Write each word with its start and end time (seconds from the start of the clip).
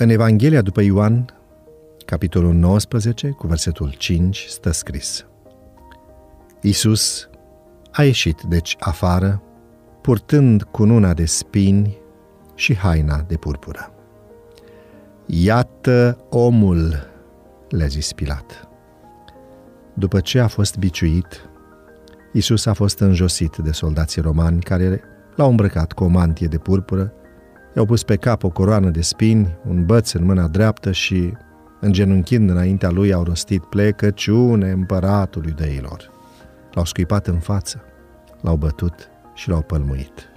În 0.00 0.08
Evanghelia 0.08 0.62
după 0.62 0.82
Ioan, 0.82 1.24
capitolul 2.04 2.54
19, 2.54 3.28
cu 3.28 3.46
versetul 3.46 3.94
5, 3.96 4.44
stă 4.48 4.70
scris 4.70 5.26
Iisus 6.60 7.28
a 7.92 8.02
ieșit 8.02 8.42
deci 8.42 8.76
afară, 8.80 9.42
purtând 10.00 10.62
cununa 10.62 11.14
de 11.14 11.24
spini 11.24 11.98
și 12.54 12.76
haina 12.76 13.24
de 13.28 13.36
purpură. 13.36 13.92
Iată 15.26 16.26
omul, 16.30 16.94
le-a 17.68 17.86
zis 17.86 18.12
Pilat. 18.12 18.68
După 19.94 20.20
ce 20.20 20.40
a 20.40 20.46
fost 20.46 20.76
biciuit, 20.76 21.48
Iisus 22.32 22.66
a 22.66 22.72
fost 22.72 22.98
înjosit 22.98 23.56
de 23.56 23.72
soldații 23.72 24.22
romani 24.22 24.60
care 24.60 25.00
l-au 25.34 25.50
îmbrăcat 25.50 25.92
cu 25.92 26.04
o 26.04 26.08
mantie 26.08 26.46
de 26.46 26.58
purpură, 26.58 27.12
i-au 27.78 27.86
pus 27.86 28.02
pe 28.02 28.16
cap 28.16 28.44
o 28.44 28.48
coroană 28.48 28.90
de 28.90 29.00
spini, 29.00 29.56
un 29.68 29.86
băț 29.86 30.12
în 30.12 30.24
mâna 30.24 30.48
dreaptă 30.48 30.92
și, 30.92 31.32
îngenunchind 31.80 32.50
înaintea 32.50 32.90
lui, 32.90 33.12
au 33.12 33.22
rostit 33.22 33.64
plecăciune 33.64 34.70
împăratului 34.70 35.52
deilor. 35.52 36.10
L-au 36.72 36.84
scuipat 36.84 37.26
în 37.26 37.38
față, 37.38 37.80
l-au 38.40 38.56
bătut 38.56 38.94
și 39.34 39.48
l-au 39.48 39.60
pălmuit. 39.60 40.28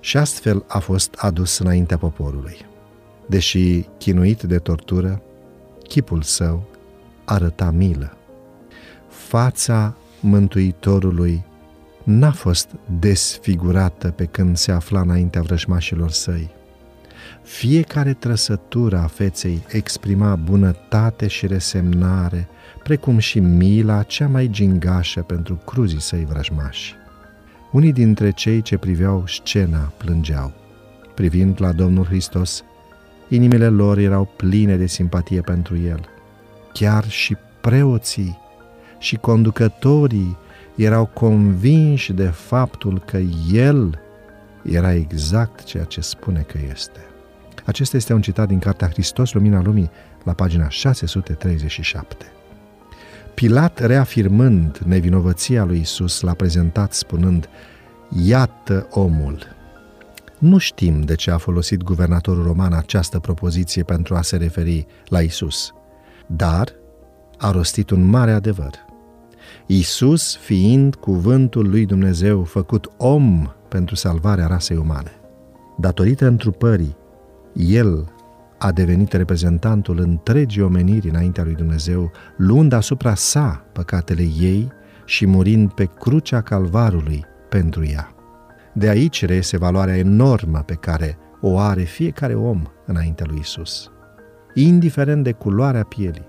Și 0.00 0.16
astfel 0.16 0.64
a 0.68 0.78
fost 0.78 1.14
adus 1.18 1.58
înaintea 1.58 1.96
poporului. 1.96 2.56
Deși 3.26 3.82
chinuit 3.98 4.42
de 4.42 4.58
tortură, 4.58 5.22
chipul 5.82 6.22
său 6.22 6.66
arăta 7.24 7.70
milă. 7.70 8.16
Fața 9.08 9.96
Mântuitorului 10.20 11.44
n-a 12.18 12.30
fost 12.30 12.68
desfigurată 12.98 14.10
pe 14.10 14.24
când 14.24 14.56
se 14.56 14.72
afla 14.72 15.00
înaintea 15.00 15.42
vrăjmașilor 15.42 16.10
săi. 16.10 16.50
Fiecare 17.42 18.12
trăsătură 18.12 18.98
a 18.98 19.06
feței 19.06 19.62
exprima 19.68 20.36
bunătate 20.36 21.26
și 21.26 21.46
resemnare, 21.46 22.48
precum 22.82 23.18
și 23.18 23.40
mila 23.40 24.02
cea 24.02 24.28
mai 24.28 24.48
gingașă 24.48 25.20
pentru 25.20 25.54
cruzii 25.54 26.00
săi 26.00 26.26
vrăjmași. 26.28 26.94
Unii 27.72 27.92
dintre 27.92 28.30
cei 28.30 28.62
ce 28.62 28.76
priveau 28.76 29.24
scena 29.26 29.92
plângeau. 29.96 30.52
Privind 31.14 31.60
la 31.60 31.72
Domnul 31.72 32.04
Hristos, 32.04 32.64
inimile 33.28 33.68
lor 33.68 33.98
erau 33.98 34.32
pline 34.36 34.76
de 34.76 34.86
simpatie 34.86 35.40
pentru 35.40 35.78
El. 35.78 36.08
Chiar 36.72 37.08
și 37.08 37.36
preoții 37.60 38.38
și 38.98 39.16
conducătorii 39.16 40.36
erau 40.84 41.06
convinși 41.06 42.12
de 42.12 42.26
faptul 42.26 43.02
că 43.06 43.18
El 43.52 44.00
era 44.62 44.94
exact 44.94 45.62
ceea 45.62 45.84
ce 45.84 46.00
spune 46.00 46.40
că 46.40 46.58
este. 46.70 47.00
Acesta 47.64 47.96
este 47.96 48.12
un 48.12 48.20
citat 48.20 48.48
din 48.48 48.58
Cartea 48.58 48.88
Hristos, 48.88 49.32
Lumina 49.32 49.62
Lumii, 49.62 49.90
la 50.24 50.32
pagina 50.32 50.68
637. 50.68 52.32
Pilat, 53.34 53.78
reafirmând 53.78 54.78
nevinovăția 54.78 55.64
lui 55.64 55.80
Isus, 55.80 56.20
l-a 56.20 56.34
prezentat 56.34 56.92
spunând, 56.92 57.48
Iată 58.24 58.86
omul! 58.90 59.38
Nu 60.38 60.58
știm 60.58 61.00
de 61.00 61.14
ce 61.14 61.30
a 61.30 61.38
folosit 61.38 61.82
guvernatorul 61.82 62.42
roman 62.42 62.72
această 62.72 63.18
propoziție 63.18 63.82
pentru 63.82 64.14
a 64.14 64.22
se 64.22 64.36
referi 64.36 64.86
la 65.06 65.20
Isus, 65.20 65.74
dar 66.26 66.72
a 67.38 67.50
rostit 67.50 67.90
un 67.90 68.04
mare 68.04 68.32
adevăr. 68.32 68.88
Isus 69.72 70.36
fiind 70.36 70.94
cuvântul 70.94 71.68
lui 71.68 71.86
Dumnezeu 71.86 72.44
făcut 72.44 72.90
om 72.96 73.52
pentru 73.68 73.94
salvarea 73.94 74.46
rasei 74.46 74.76
umane. 74.76 75.10
Datorită 75.78 76.26
întrupării, 76.26 76.96
El 77.54 78.12
a 78.58 78.72
devenit 78.72 79.12
reprezentantul 79.12 79.98
întregii 79.98 80.62
omeniri 80.62 81.08
înaintea 81.08 81.44
lui 81.44 81.54
Dumnezeu, 81.54 82.10
luând 82.36 82.72
asupra 82.72 83.14
sa 83.14 83.64
păcatele 83.72 84.22
ei 84.22 84.68
și 85.04 85.26
murind 85.26 85.72
pe 85.72 85.84
crucea 85.84 86.40
calvarului 86.40 87.24
pentru 87.48 87.84
ea. 87.84 88.14
De 88.72 88.88
aici 88.88 89.24
reiese 89.24 89.56
valoarea 89.56 89.96
enormă 89.96 90.62
pe 90.66 90.74
care 90.74 91.18
o 91.40 91.58
are 91.58 91.82
fiecare 91.82 92.34
om 92.34 92.62
înaintea 92.86 93.26
lui 93.28 93.38
Isus, 93.38 93.90
indiferent 94.54 95.24
de 95.24 95.32
culoarea 95.32 95.84
pielii, 95.84 96.26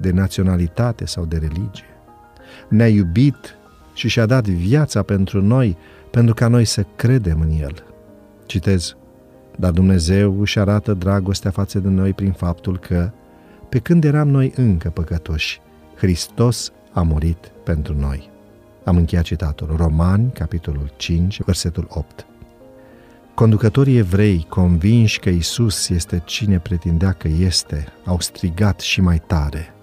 de 0.00 0.10
naționalitate 0.10 1.04
sau 1.06 1.24
de 1.24 1.36
religie. 1.36 1.95
Ne-a 2.68 2.88
iubit 2.88 3.56
și 3.94 4.08
și-a 4.08 4.26
dat 4.26 4.48
viața 4.48 5.02
pentru 5.02 5.42
noi, 5.42 5.76
pentru 6.10 6.34
ca 6.34 6.48
noi 6.48 6.64
să 6.64 6.84
credem 6.96 7.40
în 7.40 7.50
El. 7.60 7.84
Citez, 8.46 8.96
dar 9.56 9.70
Dumnezeu 9.70 10.40
își 10.40 10.58
arată 10.58 10.94
dragostea 10.94 11.50
față 11.50 11.78
de 11.78 11.88
noi 11.88 12.12
prin 12.12 12.32
faptul 12.32 12.78
că, 12.78 13.10
pe 13.68 13.78
când 13.78 14.04
eram 14.04 14.28
noi 14.28 14.52
încă 14.56 14.88
păcătoși, 14.88 15.60
Hristos 15.96 16.72
a 16.92 17.02
murit 17.02 17.52
pentru 17.64 17.94
noi. 17.98 18.30
Am 18.84 18.96
încheiat 18.96 19.24
citatul. 19.24 19.74
Romani, 19.76 20.32
capitolul 20.32 20.92
5, 20.96 21.42
versetul 21.42 21.86
8. 21.90 22.26
Conducătorii 23.34 23.96
evrei, 23.96 24.46
convinși 24.48 25.18
că 25.18 25.28
Isus 25.28 25.88
este 25.88 26.22
cine 26.24 26.58
pretindea 26.58 27.12
că 27.12 27.28
este, 27.28 27.86
au 28.04 28.20
strigat 28.20 28.80
și 28.80 29.00
mai 29.00 29.18
tare. 29.18 29.74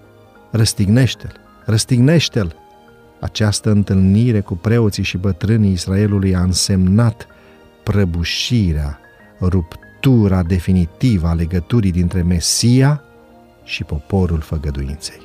Răstignește-l! 0.51 1.39
Răstignește-l! 1.65 2.55
Această 3.23 3.69
întâlnire 3.69 4.39
cu 4.39 4.55
preoții 4.55 5.03
și 5.03 5.17
bătrânii 5.17 5.71
Israelului 5.71 6.35
a 6.35 6.41
însemnat 6.41 7.27
prăbușirea, 7.83 8.99
ruptura 9.39 10.43
definitivă 10.43 11.27
a 11.27 11.33
legăturii 11.33 11.91
dintre 11.91 12.21
Mesia 12.21 13.03
și 13.63 13.83
poporul 13.83 14.39
făgăduinței. 14.39 15.21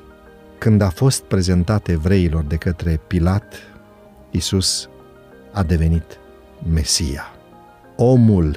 Când 0.58 0.80
a 0.80 0.88
fost 0.88 1.22
prezentat 1.22 1.88
evreilor 1.88 2.44
de 2.44 2.56
către 2.56 3.00
Pilat, 3.06 3.54
Isus 4.30 4.88
a 5.52 5.62
devenit 5.62 6.18
Mesia, 6.72 7.24
omul, 7.96 8.56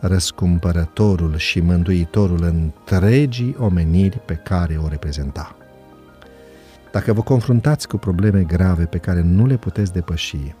răscumpărătorul 0.00 1.36
și 1.36 1.60
mântuitorul 1.60 2.42
întregii 2.42 3.56
omeniri 3.58 4.18
pe 4.18 4.34
care 4.34 4.80
o 4.84 4.88
reprezenta. 4.88 5.54
Dacă 6.92 7.12
vă 7.12 7.22
confruntați 7.22 7.88
cu 7.88 7.96
probleme 7.96 8.42
grave 8.42 8.84
pe 8.84 8.98
care 8.98 9.20
nu 9.20 9.46
le 9.46 9.56
puteți 9.56 9.92
depăși, 9.92 10.54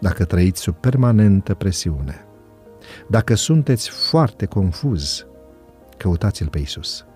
dacă 0.00 0.24
trăiți 0.24 0.60
sub 0.60 0.74
permanentă 0.74 1.54
presiune, 1.54 2.26
dacă 3.08 3.34
sunteți 3.34 3.90
foarte 3.90 4.46
confuz, 4.46 5.26
căutați-L 5.96 6.48
pe 6.48 6.58
Isus. 6.58 7.06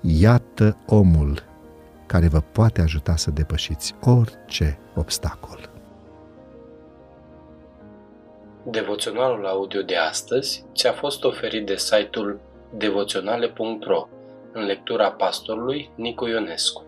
Iată 0.00 0.76
omul 0.86 1.42
care 2.06 2.28
vă 2.28 2.40
poate 2.40 2.80
ajuta 2.80 3.16
să 3.16 3.30
depășiți 3.30 3.94
orice 4.00 4.78
obstacol. 4.94 5.70
Devoționalul 8.70 9.46
audio 9.46 9.82
de 9.82 9.96
astăzi 9.96 10.64
ți-a 10.74 10.92
fost 10.92 11.24
oferit 11.24 11.66
de 11.66 11.76
site-ul 11.76 12.40
devoționale.ro 12.76 14.08
în 14.52 14.64
lectura 14.64 15.10
pastorului 15.10 15.90
Nicu 15.94 16.26
Ionescu. 16.26 16.87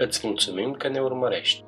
Îți 0.00 0.26
mulțumim 0.26 0.72
că 0.72 0.88
ne 0.88 1.00
urmărești! 1.00 1.67